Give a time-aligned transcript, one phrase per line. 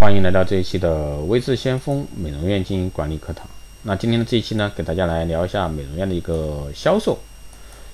[0.00, 3.46] 欢迎来到这一期的微智先锋美容院经营管理课堂。
[3.82, 7.18] 那今天的这一期呢，给大家来聊一下美容院的一个销售。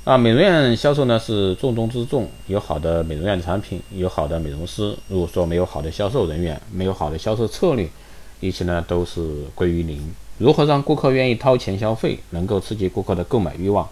[0.05, 4.97] 啊，美容院销售呢是重中之重，有好的美容院产品，有好的美容师。
[5.09, 7.89] 如果说没有好的销售人员，没有好的销售策略，
[8.39, 10.15] 一切呢都是归于零。
[10.39, 13.87] 如何让顾客愿意掏钱消费，能够刺激顾客的购买欲望，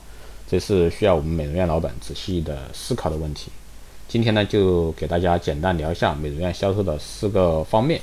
[0.49, 3.51] 这是需要我们美容院老板仔细的思考的问题。
[4.09, 8.01] 今天呢，就给大家简单聊一下美容院销售的四个方面。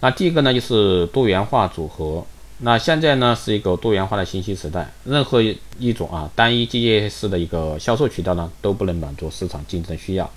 [0.00, 2.24] 那第一个呢，就是多元化组合。
[2.58, 5.40] 那现在呢，是一个多元化的信息时代，任何
[5.78, 10.30] 一种啊单一机械式的一个销售渠道呢，都不能满足市场竞争需要。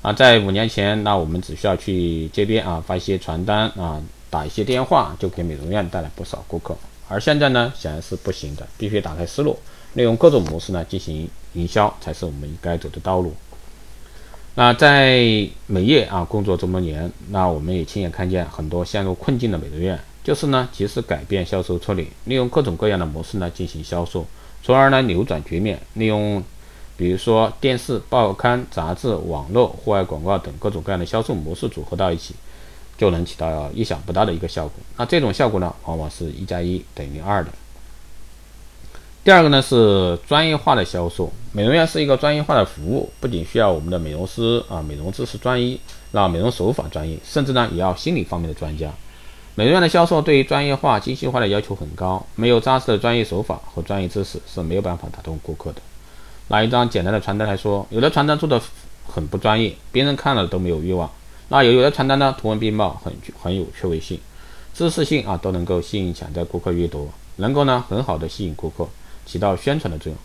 [0.00, 4.00] 啊，在五年前，那我们只需要去街边啊发一些传单啊，
[4.30, 6.76] 打一些电话，就给美容院带来不少顾客。
[7.08, 9.58] 而现在呢，显然是不行的，必须打开思路，
[9.94, 13.34] 利用各种模式呢进行营销，才是我们应该走的道路。
[14.56, 24.26] 那在美业啊工作这么多年，那我们也亲眼看见很多陷入困境的美容院，就是呢及时改变销售策略，利用各种各样的模式呢进行销售，
[24.62, 25.80] 从而呢扭转局面。
[25.94, 26.42] 利用
[26.96, 32.34] 比如说电视、报刊、杂志、网络、户外广告等各种各样的销售模式组合到一起，
[32.98, 34.74] 就能起到意想不到的一个效果。
[34.96, 37.50] 那这种效果呢，往往是一加一等于二的。
[39.22, 45.78] 第二个呢是专业化的销售，美容院是一个专业化的服务，不仅需要我们的美容师啊，美容知识专一，
[46.12, 48.90] 那美容手法专业，甚至呢也要心理方面的专家。
[49.56, 55.82] 美容院的销售对于专业化、精细化的要求很高，没有扎实的专业手法和专业知识是没有办法打动顾客的。
[56.48, 58.58] 拿一张简单的传单来说，有的传单做的
[59.06, 61.10] 很不专业，别人看了都没有欲望。
[61.50, 64.18] 那有有的传单呢，图文并茂，很很有趣味性，
[64.72, 68.88] 知识性啊都能够吸引潜在顾客阅读，能够呢很好的吸引顾客。
[69.30, 70.18] 起到宣传的作用。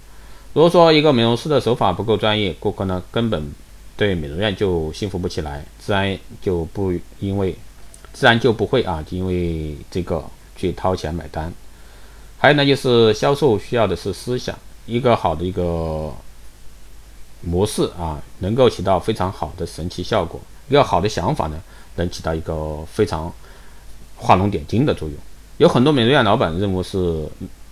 [0.53, 3.51] 如果说一个美容师的手法不够专业，顾客呢根本
[3.95, 7.53] 对美容院就信服不起来，自然就不因为，
[8.13, 10.23] 自然就不会啊，因为这个
[10.55, 11.53] 去掏钱买单。
[12.39, 16.13] 还有呢，就是销售需要的是思想，一个好的一个
[17.41, 20.39] 模式啊，能够起到非常好的神奇效果。
[20.69, 21.61] 一个好的想法呢，
[21.95, 23.31] 能起到一个非常
[24.15, 25.17] 画龙点睛的作用。
[25.57, 27.27] 有很多美容院老板认为是。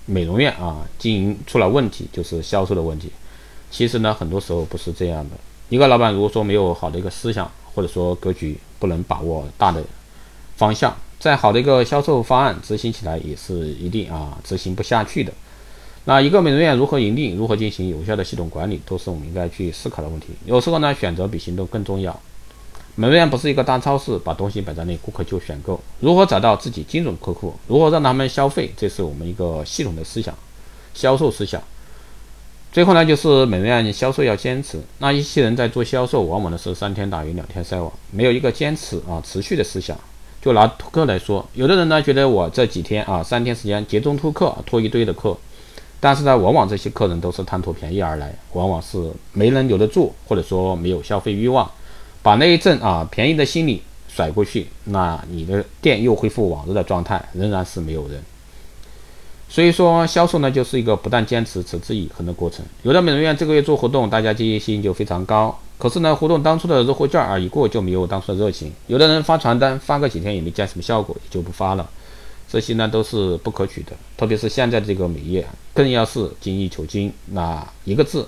[0.06, 3.12] 美容院啊，经营出了问题就是销售的问题。
[3.72, 5.36] 其实呢，很多时候不是这样的。
[5.70, 9.84] 一个老板如果说没有好的一个思想，或者说格局，不能把握大的
[10.56, 15.34] 方向，再好的一个销售方案执行起来也是一定啊执行不下去的。
[16.06, 20.28] 那一个美容院如何盈利，如何进行有效的系统管理，都是我们应该去思考的问题。
[20.46, 22.20] 有时候呢，选择比行动更重要。
[22.96, 25.80] 美容院不是一个大超市，把东西摆在那，顾客就选购。
[26.00, 27.52] 如何找到自己精准客户？
[27.68, 28.72] 如何让他们消费？
[28.78, 30.34] 这是我们一个系统的思想，
[30.94, 31.60] 销售思想。
[32.72, 34.80] 最后呢，就是美容院销售要坚持。
[35.00, 39.98] 那一些人在做销售，往往呢是三天打鱼两天晒网，没有一个坚持啊持续的思想。
[40.40, 45.36] 就拿突客来说，有的人呢觉得我这几天啊三天时间集中拓客，拖一堆的客，
[46.00, 51.68] 但是呢，往往这些客人都是贪图便宜而来，往往是没人留得住，或者说没有消费欲望。
[52.24, 58.24] 把那一阵啊便宜的心理甩过去，那你的店又恢复往日的状态，仍然是没有人。
[59.50, 62.66] 所以说销售呢，就是一个不断坚持、持之以恒的过程。
[62.82, 68.72] 有的美容院这个月做活动，大家积极性就非常高，可是呢，活动当初的热货券啊一过就没有当初的热情。
[68.88, 71.88] 有的人发传单发个几天也没见什么效果，也就不发了。
[72.50, 78.28] 这些呢都是不可取的，特别是现在这个美业，更要是精益求精，那一个字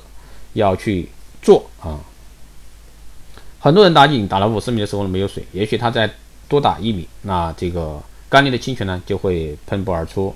[0.53, 1.09] 要去
[1.41, 1.99] 做啊。
[3.65, 6.07] 很多人打井打了五十米的时候呢没有水，也许他再
[6.47, 7.99] 多打一米，那这个
[8.29, 10.31] 干裂的清泉呢就会喷薄而出。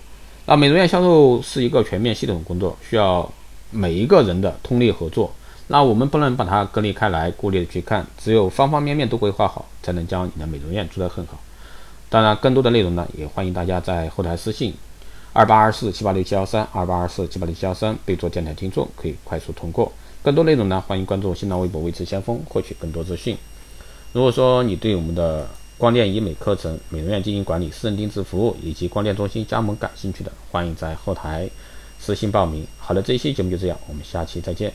[0.47, 3.31] 那美容院销售是一个全面系统工作，需要
[3.69, 5.31] 每一个人的通力合作。
[5.67, 11.37] 那我们不能把它割裂开来，孤立的去看，只有方方面面都规划好，才能将你的美容院做得很好。
[12.09, 14.73] 当然，更多的内容呢，也欢迎大家在后台私信
[15.33, 19.91] 二八二四七八六七幺三二八二四七八六七幺三，备注电台听众，可以快速通过。
[20.21, 23.37] 更多内容呢，欢迎关注新浪微博“维持先锋”获取更多资讯。
[24.11, 25.47] 如果说你对我们的
[25.77, 31.49] 光电医美课程、美容院经营管理、私人定制服务以及光电中心加盟感兴趣的，欢迎在后台
[31.99, 32.67] 私信报名。
[32.77, 34.73] 好了，这一期节目就这样，我们下期再见。